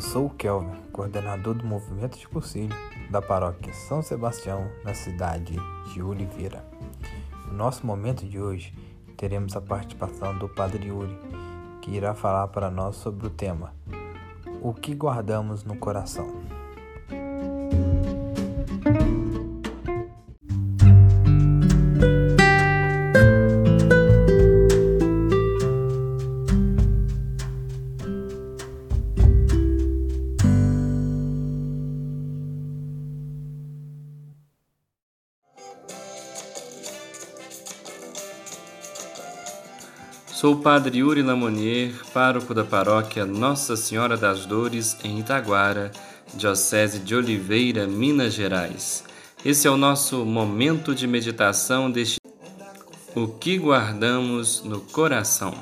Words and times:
Eu 0.00 0.04
sou 0.04 0.26
o 0.28 0.30
Kelvin, 0.30 0.80
coordenador 0.92 1.52
do 1.52 1.66
movimento 1.66 2.18
de 2.18 2.26
cursilho 2.26 2.74
da 3.10 3.20
paróquia 3.20 3.70
São 3.74 4.00
Sebastião, 4.00 4.66
na 4.82 4.94
cidade 4.94 5.54
de 5.92 6.02
Oliveira. 6.02 6.64
No 7.46 7.52
nosso 7.52 7.86
momento 7.86 8.24
de 8.24 8.40
hoje, 8.40 8.74
teremos 9.14 9.54
a 9.54 9.60
participação 9.60 10.38
do 10.38 10.48
Padre 10.48 10.86
Yuri, 10.86 11.14
que 11.82 11.90
irá 11.90 12.14
falar 12.14 12.48
para 12.48 12.70
nós 12.70 12.96
sobre 12.96 13.26
o 13.26 13.30
tema 13.30 13.74
O 14.62 14.72
que 14.72 14.94
guardamos 14.94 15.64
no 15.64 15.76
coração. 15.76 16.32
Sou 40.40 40.54
o 40.54 40.56
Padre 40.56 41.00
Yuri 41.00 41.22
Lamonier, 41.22 41.92
pároco 42.14 42.54
da 42.54 42.64
paróquia 42.64 43.26
Nossa 43.26 43.76
Senhora 43.76 44.16
das 44.16 44.46
Dores, 44.46 44.96
em 45.04 45.18
Itaguara, 45.18 45.90
Diocese 46.32 46.98
de 46.98 47.14
Oliveira, 47.14 47.86
Minas 47.86 48.32
Gerais. 48.32 49.04
Esse 49.44 49.68
é 49.68 49.70
o 49.70 49.76
nosso 49.76 50.24
momento 50.24 50.94
de 50.94 51.06
meditação 51.06 51.90
deste 51.90 52.16
O 53.14 53.28
que 53.28 53.58
guardamos 53.58 54.64
no 54.64 54.80
coração. 54.80 55.52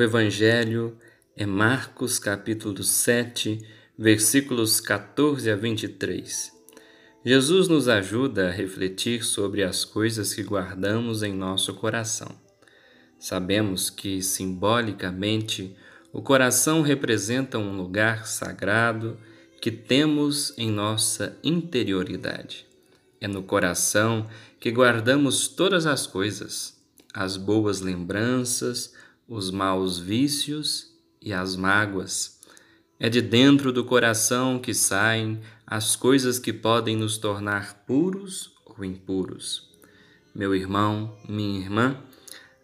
O 0.00 0.04
Evangelho 0.04 0.96
é 1.36 1.44
Marcos 1.44 2.20
capítulo 2.20 2.84
7, 2.84 3.58
versículos 3.98 4.80
14 4.80 5.50
a 5.50 5.56
23. 5.56 6.52
Jesus 7.24 7.66
nos 7.66 7.88
ajuda 7.88 8.46
a 8.46 8.52
refletir 8.52 9.24
sobre 9.24 9.64
as 9.64 9.84
coisas 9.84 10.32
que 10.32 10.44
guardamos 10.44 11.24
em 11.24 11.34
nosso 11.34 11.74
coração. 11.74 12.28
Sabemos 13.18 13.90
que, 13.90 14.22
simbolicamente, 14.22 15.76
o 16.12 16.22
coração 16.22 16.80
representa 16.80 17.58
um 17.58 17.76
lugar 17.76 18.24
sagrado 18.24 19.18
que 19.60 19.72
temos 19.72 20.56
em 20.56 20.70
nossa 20.70 21.36
interioridade. 21.42 22.68
É 23.20 23.26
no 23.26 23.42
coração 23.42 24.28
que 24.60 24.70
guardamos 24.70 25.48
todas 25.48 25.86
as 25.86 26.06
coisas, 26.06 26.80
as 27.12 27.36
boas 27.36 27.80
lembranças, 27.80 28.94
os 29.28 29.50
maus 29.50 29.98
vícios 29.98 30.94
e 31.20 31.34
as 31.34 31.54
mágoas. 31.54 32.40
É 32.98 33.10
de 33.10 33.20
dentro 33.20 33.70
do 33.70 33.84
coração 33.84 34.58
que 34.58 34.72
saem 34.72 35.40
as 35.66 35.94
coisas 35.94 36.38
que 36.38 36.52
podem 36.52 36.96
nos 36.96 37.18
tornar 37.18 37.84
puros 37.86 38.54
ou 38.64 38.82
impuros. 38.82 39.68
Meu 40.34 40.54
irmão, 40.54 41.14
minha 41.28 41.60
irmã, 41.60 42.02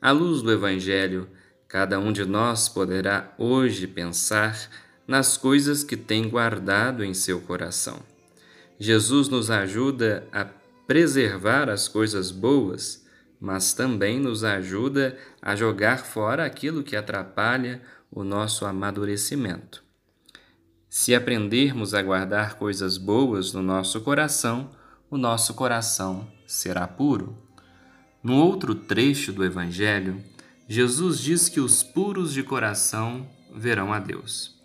à 0.00 0.10
luz 0.10 0.40
do 0.40 0.50
Evangelho, 0.50 1.28
cada 1.68 2.00
um 2.00 2.12
de 2.12 2.24
nós 2.24 2.68
poderá 2.68 3.34
hoje 3.38 3.86
pensar 3.86 4.70
nas 5.06 5.36
coisas 5.36 5.84
que 5.84 5.96
tem 5.96 6.28
guardado 6.28 7.04
em 7.04 7.12
seu 7.12 7.40
coração. 7.40 8.00
Jesus 8.78 9.28
nos 9.28 9.50
ajuda 9.50 10.26
a 10.32 10.46
preservar 10.86 11.68
as 11.68 11.88
coisas 11.88 12.30
boas 12.30 13.03
mas 13.44 13.74
também 13.74 14.18
nos 14.18 14.42
ajuda 14.42 15.18
a 15.42 15.54
jogar 15.54 15.98
fora 15.98 16.46
aquilo 16.46 16.82
que 16.82 16.96
atrapalha 16.96 17.82
o 18.10 18.24
nosso 18.24 18.64
amadurecimento. 18.64 19.84
Se 20.88 21.14
aprendermos 21.14 21.92
a 21.92 22.00
guardar 22.00 22.54
coisas 22.54 22.96
boas 22.96 23.52
no 23.52 23.60
nosso 23.60 24.00
coração, 24.00 24.70
o 25.10 25.18
nosso 25.18 25.52
coração 25.52 26.26
será 26.46 26.88
puro. 26.88 27.36
No 28.22 28.36
outro 28.36 28.74
trecho 28.74 29.30
do 29.30 29.44
Evangelho, 29.44 30.24
Jesus 30.66 31.20
diz 31.20 31.46
que 31.46 31.60
os 31.60 31.82
puros 31.82 32.32
de 32.32 32.42
coração 32.42 33.28
verão 33.54 33.92
a 33.92 33.98
Deus. 33.98 34.58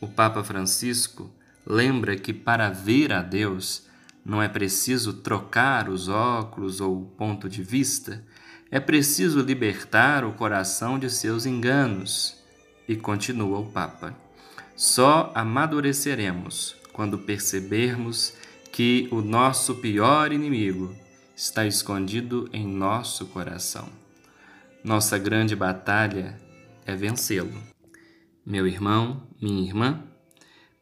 O 0.00 0.08
Papa 0.08 0.42
Francisco 0.42 1.30
lembra 1.64 2.16
que 2.16 2.32
para 2.32 2.70
ver 2.70 3.12
a 3.12 3.22
Deus 3.22 3.88
não 4.24 4.42
é 4.42 4.48
preciso 4.48 5.14
trocar 5.14 5.88
os 5.88 6.08
óculos 6.08 6.80
ou 6.80 7.02
o 7.02 7.06
ponto 7.06 7.48
de 7.48 7.62
vista, 7.62 8.24
é 8.70 8.78
preciso 8.78 9.40
libertar 9.40 10.24
o 10.24 10.32
coração 10.32 10.98
de 10.98 11.10
seus 11.10 11.46
enganos. 11.46 12.38
E 12.86 12.96
continua 12.96 13.58
o 13.58 13.66
Papa. 13.66 14.16
Só 14.76 15.32
amadureceremos 15.34 16.76
quando 16.92 17.18
percebermos 17.18 18.34
que 18.72 19.08
o 19.10 19.20
nosso 19.20 19.76
pior 19.76 20.32
inimigo 20.32 20.94
está 21.36 21.66
escondido 21.66 22.48
em 22.52 22.66
nosso 22.66 23.26
coração. 23.26 23.88
Nossa 24.82 25.18
grande 25.18 25.54
batalha 25.54 26.40
é 26.86 26.94
vencê-lo. 26.94 27.60
Meu 28.44 28.66
irmão, 28.66 29.22
minha 29.40 29.62
irmã, 29.62 30.02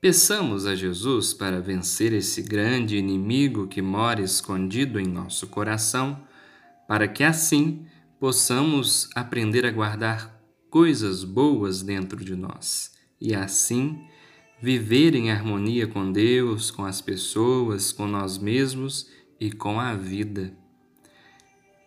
Peçamos 0.01 0.65
a 0.65 0.77
Jesus 0.77 1.35
para 1.35 1.61
vencer 1.61 2.13
esse 2.13 2.41
grande 2.41 2.97
inimigo 2.97 3.67
que 3.67 3.83
mora 3.83 4.23
escondido 4.23 5.01
em 5.01 5.07
nosso 5.07 5.49
coração, 5.49 6.23
para 6.87 7.09
que 7.09 7.25
assim 7.25 7.85
possamos 8.21 9.11
aprender 9.13 9.67
a 9.67 9.73
guardar 9.73 10.41
coisas 10.71 11.25
boas 11.25 11.83
dentro 11.83 12.25
de 12.25 12.37
nós 12.37 12.93
e 13.21 13.35
assim 13.35 14.01
viver 14.63 15.17
em 15.17 15.33
harmonia 15.33 15.89
com 15.89 16.13
Deus, 16.13 16.71
com 16.71 16.85
as 16.85 17.01
pessoas, 17.01 17.91
com 17.91 18.07
nós 18.07 18.39
mesmos 18.39 19.11
e 19.41 19.51
com 19.51 19.81
a 19.81 19.97
vida. 19.97 20.57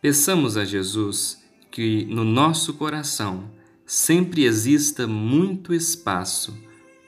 Peçamos 0.01 0.57
a 0.57 0.65
Jesus 0.65 1.41
que 1.71 2.03
no 2.07 2.25
nosso 2.25 2.73
coração 2.73 3.49
sempre 3.85 4.43
exista 4.43 5.07
muito 5.07 5.73
espaço 5.73 6.70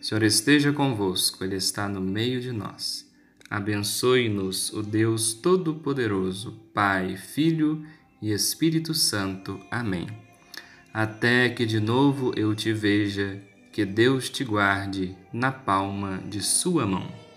Senhor 0.00 0.22
esteja 0.22 0.72
convosco, 0.72 1.42
Ele 1.42 1.56
está 1.56 1.88
no 1.88 2.00
meio 2.00 2.40
de 2.40 2.52
nós. 2.52 3.06
Abençoe-nos 3.50 4.72
o 4.72 4.82
Deus 4.82 5.34
Todo-Poderoso, 5.34 6.52
Pai, 6.72 7.16
Filho 7.16 7.84
e 8.20 8.30
Espírito 8.30 8.94
Santo. 8.94 9.58
Amém. 9.70 10.06
Até 10.92 11.48
que 11.48 11.66
de 11.66 11.80
novo 11.80 12.32
eu 12.36 12.54
te 12.54 12.72
veja, 12.72 13.42
que 13.72 13.84
Deus 13.84 14.28
te 14.28 14.44
guarde 14.44 15.16
na 15.32 15.50
palma 15.50 16.22
de 16.28 16.42
Sua 16.42 16.86
mão. 16.86 17.27